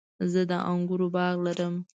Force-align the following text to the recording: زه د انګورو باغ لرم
زه 0.31 0.41
د 0.49 0.51
انګورو 0.71 1.07
باغ 1.15 1.35
لرم 1.45 1.75